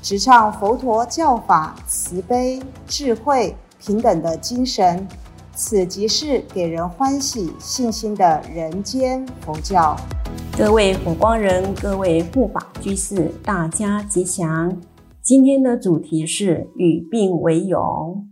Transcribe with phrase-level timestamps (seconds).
[0.00, 5.06] 直唱佛陀教法慈悲、智慧、平等的精神。
[5.54, 9.96] 此即是给人欢喜、信心的人间佛教。
[10.56, 14.80] 各位火光人，各位护法居士，大家吉祥。
[15.20, 18.24] 今天的主题是与病为友。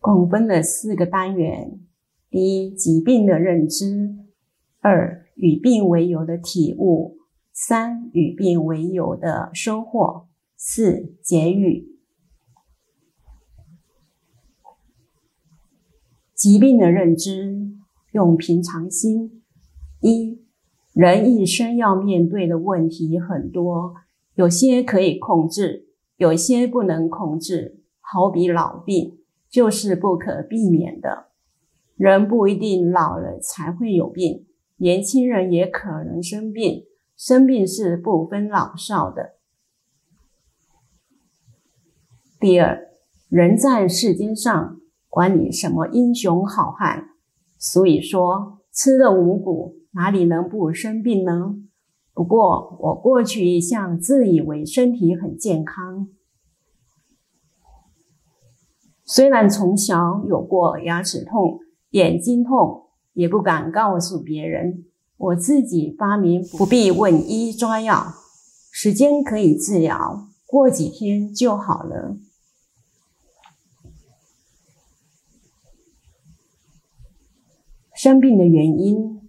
[0.00, 1.78] 共分了四个单元：
[2.30, 4.25] 第一，疾病的认知；
[4.88, 7.16] 二，与病为友的体悟；
[7.52, 11.88] 三，与病为友的收获；四，结语。
[16.36, 17.72] 疾病的认知，
[18.12, 19.42] 用平常心。
[20.00, 20.38] 一，
[20.92, 23.92] 人一生要面对的问题很多，
[24.36, 29.18] 有些可以控制，有些不能控制，好比老病。
[29.48, 31.28] 就是不可避免的。
[31.94, 34.45] 人不一定老了才会有病，
[34.76, 36.84] 年轻人也可能生病。
[37.16, 39.36] 生病是不分老少的。
[42.38, 42.90] 第二，
[43.30, 47.08] 人在世间上，管你什么英雄好汉，
[47.58, 51.56] 所以说吃了五谷，哪里能不生病呢？
[52.12, 56.08] 不过我过去一向自以为身体很健康。
[59.04, 62.85] 虽然从小有过牙齿痛、眼睛痛，
[63.16, 64.84] 也不敢告诉别人。
[65.16, 68.12] 我自己发明不必问医抓药，
[68.70, 72.18] 时间可以治疗，过几天就好了。
[77.94, 79.22] 生病的原因，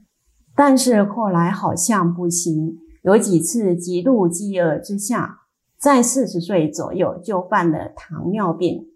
[0.53, 5.44] 但是后来好像不行，有几次极度饥饿之下，
[5.79, 8.90] 在四十岁左右就犯了糖尿病。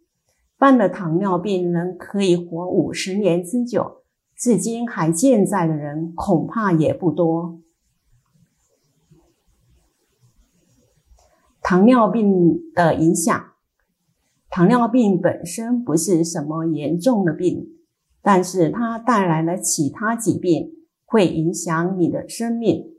[0.57, 4.00] 犯了糖尿病人可以活五十年之久，
[4.41, 7.61] 至今还健在的人恐怕也不多。
[11.61, 13.53] 糖尿病的影响，
[14.49, 17.67] 糖尿病本身不是什么严重的病，
[18.23, 20.71] 但是它带来了其他疾病，
[21.05, 22.95] 会影响你的生命。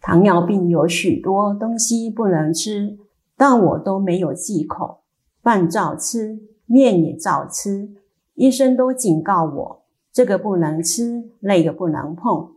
[0.00, 2.96] 糖尿病有许多东西不能吃。
[3.36, 5.02] 但我都没有忌口，
[5.42, 7.90] 饭照吃，面也照吃。
[8.36, 12.52] 医生都警告我，这个不能吃，那个不能碰。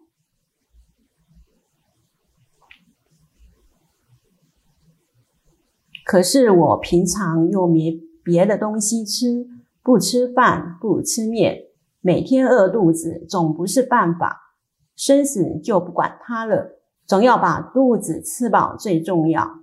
[6.05, 9.47] 可是我平常又没别的东西吃，
[9.81, 11.67] 不吃饭，不吃面，
[12.01, 14.55] 每天饿肚子总不是办法。
[14.95, 19.58] 生死就不管它了，总要把肚子吃饱最重要。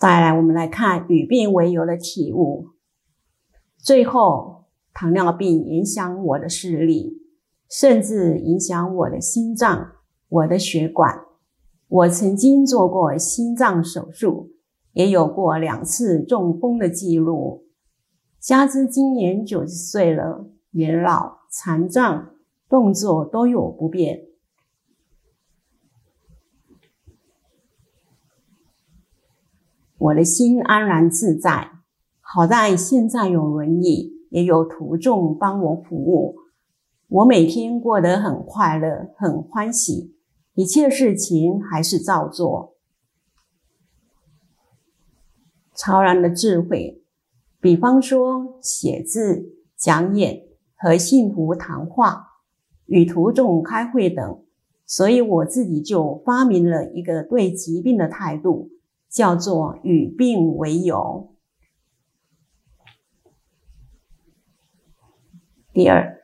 [0.00, 2.68] 再来，我们来看与病为由的体悟。
[3.76, 7.18] 最后，糖尿病影响我的视力，
[7.68, 9.92] 甚至影响我的心脏、
[10.30, 11.20] 我的血管。
[11.86, 14.52] 我曾经做过心脏手术，
[14.94, 17.66] 也有过两次中风的记录。
[18.40, 22.30] 加之今年九十岁了，年老残障，
[22.70, 24.22] 动作都有不便。
[30.00, 31.72] 我的心安然自在，
[32.22, 36.36] 好在现在有轮椅，也有徒众帮我服务，
[37.06, 40.14] 我每天过得很快乐，很欢喜，
[40.54, 42.76] 一切事情还是照做。
[45.74, 47.02] 超然的智慧，
[47.60, 50.44] 比方说写字、讲演
[50.76, 52.26] 和信徒谈话、
[52.86, 54.42] 与徒众开会等，
[54.86, 58.70] 所以我自己就发明了一个对疾病的态度。
[59.10, 61.34] 叫做与病为友。
[65.72, 66.20] 第二，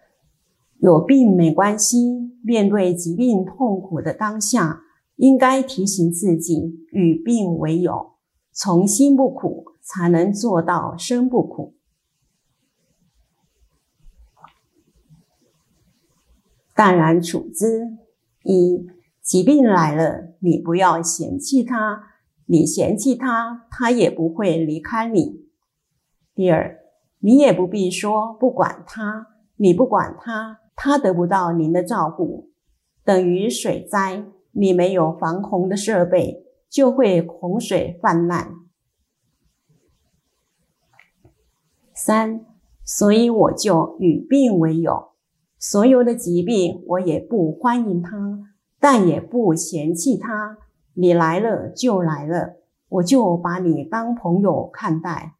[0.78, 2.36] 有病没关系。
[2.42, 4.82] 面对疾病痛苦的当下，
[5.16, 8.12] 应该提醒自己与病为友，
[8.52, 11.74] 从心不苦，才能做到身不苦。
[16.72, 17.96] 淡然处之。
[18.44, 18.86] 一
[19.20, 22.15] 疾病来了，你不要嫌弃它。
[22.46, 25.46] 你嫌弃他，他也不会离开你。
[26.34, 26.78] 第二，
[27.18, 29.26] 你也不必说不管他，
[29.56, 32.50] 你不管他，他得不到您的照顾，
[33.04, 38.54] 等于水灾，你没有防洪的设备，就会洪水泛滥。
[41.94, 42.44] 三，
[42.84, 45.08] 所以我就与病为友，
[45.58, 48.38] 所有的疾病我也不欢迎他，
[48.78, 50.58] 但也不嫌弃他。
[50.98, 52.56] 你来了就来了，
[52.88, 55.34] 我就把你当朋友看待。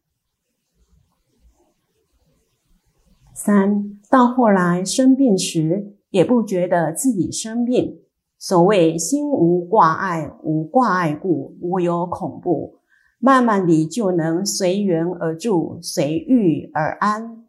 [3.32, 8.02] 三到后来生病时，也不觉得自己生病。
[8.38, 12.80] 所谓心无挂碍，无挂碍故，无有恐怖。
[13.18, 17.46] 慢慢地就能随缘而住，随遇而安。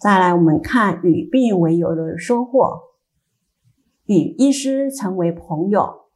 [0.00, 2.93] 再来，我们看与病为友的收获。
[4.06, 6.10] 与医师成为朋友，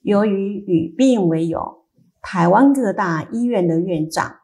[0.00, 1.84] 由于与病为友，
[2.22, 4.36] 台湾各大医院的院长、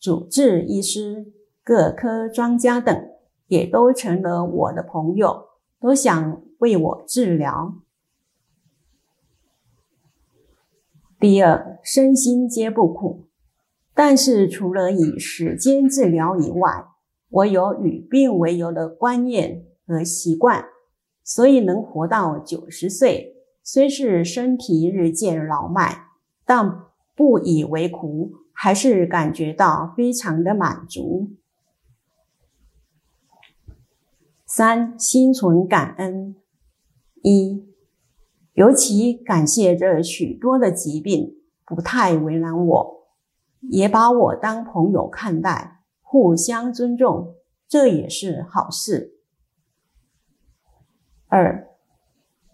[0.00, 1.32] 主治医师、
[1.62, 3.10] 各科专家等，
[3.46, 5.44] 也都成了我的朋友，
[5.80, 7.76] 都想为我治疗。
[11.20, 13.28] 第二，身心皆不苦，
[13.94, 16.86] 但是除了以时间治疗以外，
[17.30, 20.66] 我有与病为友的观念和习惯。
[21.24, 26.08] 所以能活到九十岁，虽是身体日渐老迈，
[26.44, 26.82] 但
[27.16, 31.30] 不以为苦，还是感觉到非常的满足。
[34.44, 36.36] 三心存感恩，
[37.22, 37.66] 一
[38.52, 43.08] 尤其感谢这许多的疾病不太为难我，
[43.62, 47.34] 也把我当朋友看待，互相尊重，
[47.66, 49.13] 这也是好事。
[51.36, 51.66] 二，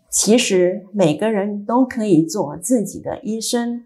[0.08, 3.84] 其实每个人都可以做自己的医生。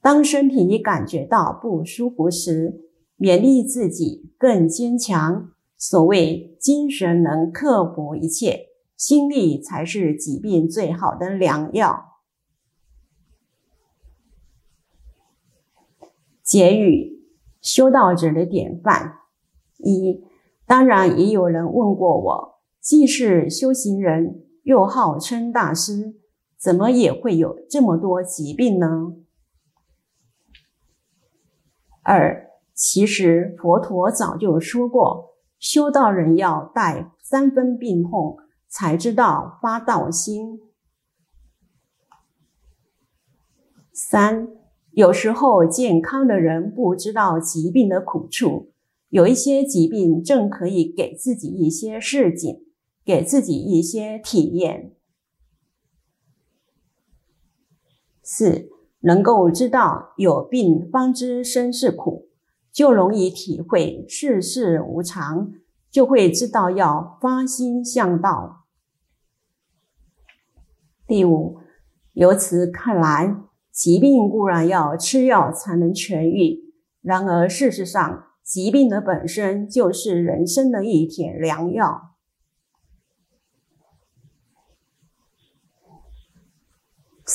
[0.00, 2.80] 当身体感觉到不舒服时，
[3.18, 5.50] 勉励自己更坚强。
[5.76, 12.22] 所谓精神能克服一切，心力才是疾病最好的良药。
[16.42, 17.26] 结语：
[17.60, 19.18] 修道者的典范。
[19.76, 20.24] 一，
[20.66, 22.59] 当然也有人问过我。
[22.80, 26.14] 既是修行人，又号称大师，
[26.58, 29.14] 怎么也会有这么多疾病呢？
[32.02, 40.58] 二，其实佛陀早就说过，修道人要带三分病痛，才知道发道心。
[43.92, 44.48] 三，
[44.92, 48.72] 有时候健康的人不知道疾病的苦处，
[49.10, 52.64] 有一些疾病正可以给自己一些示警。
[53.10, 54.92] 给自己一些体验。
[58.22, 58.68] 四，
[59.00, 62.28] 能够知道有病方知身是苦，
[62.70, 65.54] 就容易体会世事无常，
[65.90, 68.66] 就会知道要发心向道。
[71.08, 71.58] 第五，
[72.12, 73.34] 由此看来，
[73.72, 76.72] 疾病固然要吃药才能痊愈，
[77.02, 82.09] 然而事实上，疾病的本身就是人生的一帖良药。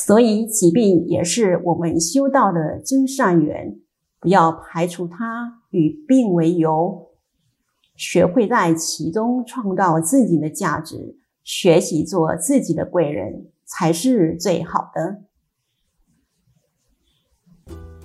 [0.06, 3.76] 所以，疾病也是我们修道的真善缘，
[4.20, 7.08] 不要排除它，与病为友，
[7.96, 15.22] 学会在其中创造自己的价值，学习做自己的贵人，才是最好的。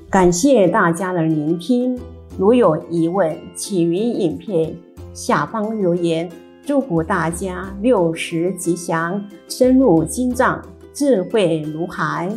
[0.09, 2.00] 感谢大家的聆听，
[2.38, 4.75] 如有疑问，请于影片
[5.12, 6.33] 下方留言。
[6.62, 10.64] 祝福大家六十吉祥，深入经藏。
[11.00, 12.28] 智慧如海。